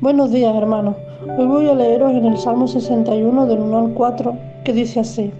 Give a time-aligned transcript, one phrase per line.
[0.00, 0.96] Buenos días hermanos.
[1.36, 4.34] Hoy voy a leeros en el Salmo 61 del 1 al 4
[4.64, 5.30] que dice así.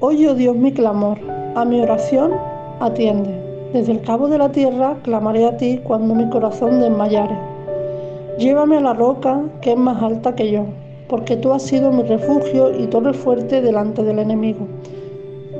[0.00, 1.18] Oye, oh Dios, mi clamor,
[1.54, 2.32] a mi oración
[2.80, 3.30] atiende.
[3.72, 7.38] Desde el cabo de la tierra clamaré a ti cuando mi corazón desmayare.
[8.38, 10.64] Llévame a la roca que es más alta que yo,
[11.08, 14.66] porque tú has sido mi refugio y torre fuerte delante del enemigo.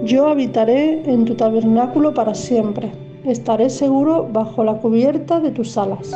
[0.02, 3.05] Yo habitaré en tu tabernáculo para siempre.
[3.26, 6.12] Estaré seguro bajo la cubierta de tus alas.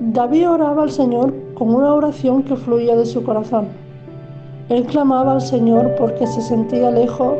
[0.00, 3.66] David oraba al Señor con una oración que fluía de su corazón.
[4.70, 7.34] Él clamaba al Señor porque se sentía lejos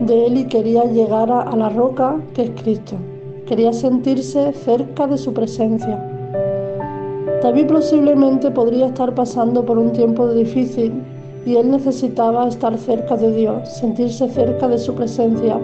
[0.00, 2.96] de él y quería llegar a, la roca que es Cristo.
[3.46, 5.96] Quería sentirse cerca de su presencia.
[7.40, 10.92] David posiblemente podría estar pasando por un tiempo difícil
[11.46, 15.56] y él necesitaba estar cerca de Dios, sentirse cerca de su presencia.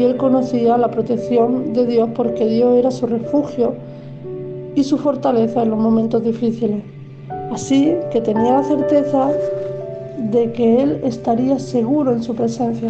[0.00, 3.74] Y él conocía la protección de Dios porque Dios era su refugio
[4.74, 6.82] y su fortaleza en los momentos difíciles.
[7.52, 9.30] Así que tenía la certeza
[10.30, 12.88] de que Él estaría seguro en su presencia.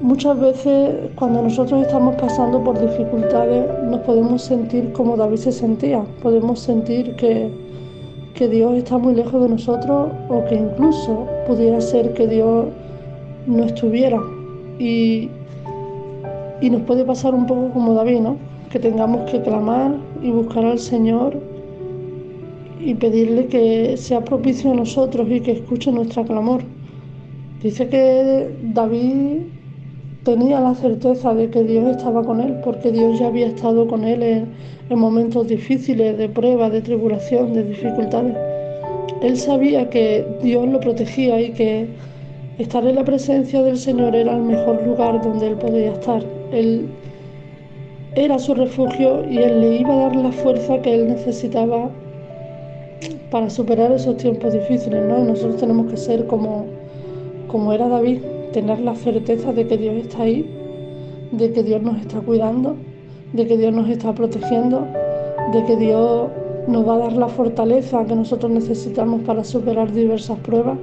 [0.00, 6.02] Muchas veces cuando nosotros estamos pasando por dificultades nos podemos sentir como David se sentía,
[6.22, 7.50] podemos sentir que,
[8.32, 12.68] que Dios está muy lejos de nosotros o que incluso pudiera ser que Dios
[13.46, 14.18] no estuviera.
[14.78, 15.28] Y,
[16.62, 18.36] y nos puede pasar un poco como David, ¿no?
[18.70, 21.38] que tengamos que clamar y buscar al Señor
[22.80, 26.62] y pedirle que sea propicio a nosotros y que escuche nuestro clamor.
[27.62, 29.42] Dice que David
[30.24, 34.04] tenía la certeza de que Dios estaba con él, porque Dios ya había estado con
[34.04, 34.46] él en,
[34.88, 38.36] en momentos difíciles, de prueba, de tribulación, de dificultades.
[39.20, 41.88] Él sabía que Dios lo protegía y que
[42.58, 46.22] estar en la presencia del Señor era el mejor lugar donde él podía estar.
[46.52, 46.88] Él
[48.14, 51.90] era su refugio y él le iba a dar la fuerza que él necesitaba
[53.30, 55.24] para superar esos tiempos difíciles, ¿no?
[55.24, 56.66] nosotros tenemos que ser como,
[57.48, 58.20] como era David,
[58.52, 60.46] tener la certeza de que Dios está ahí,
[61.32, 62.76] de que Dios nos está cuidando,
[63.32, 64.86] de que Dios nos está protegiendo,
[65.54, 66.28] de que Dios
[66.68, 70.76] nos va a dar la fortaleza que nosotros necesitamos para superar diversas pruebas.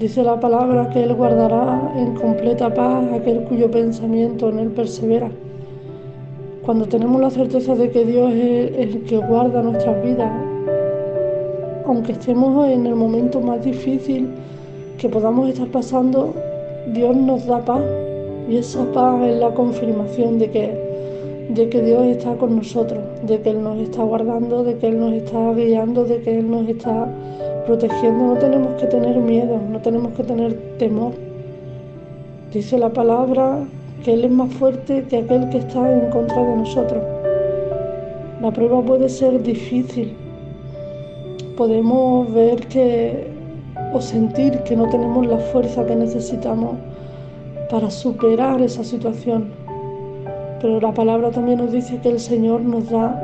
[0.00, 5.28] Dice la palabra que Él guardará en completa paz aquel cuyo pensamiento en Él persevera.
[6.64, 10.32] Cuando tenemos la certeza de que Dios es el que guarda nuestras vidas,
[11.84, 14.30] aunque estemos en el momento más difícil
[14.96, 16.32] que podamos estar pasando,
[16.94, 17.82] Dios nos da paz
[18.48, 23.38] y esa paz es la confirmación de que, de que Dios está con nosotros, de
[23.42, 26.66] que Él nos está guardando, de que Él nos está guiando, de que Él nos
[26.66, 27.06] está
[27.70, 28.34] protegiendo.
[28.34, 31.12] No tenemos que tener miedo, no tenemos que tener temor.
[32.52, 33.60] Dice la palabra
[34.04, 37.02] que Él es más fuerte que aquel que está en contra de nosotros.
[38.42, 40.16] La prueba puede ser difícil.
[41.56, 43.28] Podemos ver que
[43.92, 46.76] o sentir que no tenemos la fuerza que necesitamos
[47.70, 49.50] para superar esa situación.
[50.60, 53.22] Pero la palabra también nos dice que el Señor nos da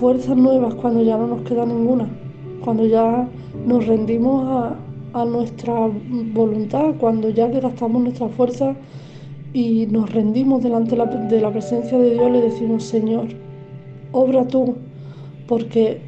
[0.00, 2.08] fuerzas nuevas cuando ya no nos queda ninguna,
[2.64, 3.28] cuando ya
[3.66, 4.72] nos rendimos
[5.12, 5.74] a, nuestra
[6.32, 8.74] voluntad, cuando ya gastamos nuestra fuerza
[9.52, 13.26] y nos rendimos delante de la, presencia de Dios, le decimos, Señor,
[14.12, 14.76] obra tú,
[15.48, 16.00] porque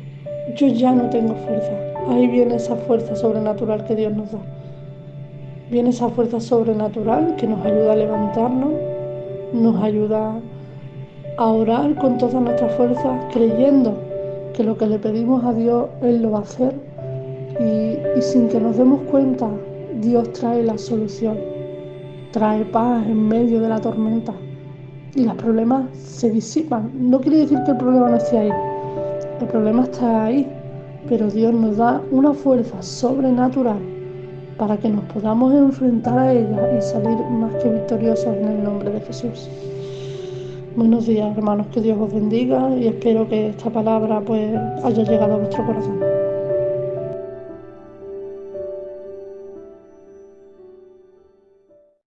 [0.57, 1.73] yo ya no tengo fuerza.
[2.09, 4.39] Ahí viene esa fuerza sobrenatural que Dios nos da.
[5.71, 8.73] Viene esa fuerza sobrenatural que nos ayuda a levantarnos,
[9.53, 10.39] nos ayuda
[11.37, 14.10] a orar con toda nuestra fuerza, creyendo
[14.55, 16.75] que lo que le pedimos a Dios, Él lo va a hacer.
[17.61, 19.49] Y, sin que nos demos cuenta,
[20.01, 21.37] Dios trae la solución
[22.33, 24.33] trae paz en medio de la tormenta
[25.15, 26.91] y los problemas se disipan.
[26.95, 28.53] No quiere decir que el problema no esté ahí,
[29.41, 30.47] el problema está ahí,
[31.09, 33.79] pero Dios nos da una fuerza sobrenatural
[34.59, 38.91] para que nos podamos enfrentar a ella y salir más que victoriosos en el nombre
[38.91, 39.49] de Jesús.
[40.77, 45.35] Buenos días hermanos, que Dios os bendiga y espero que esta palabra pues haya llegado
[45.35, 46.20] a vuestro corazón.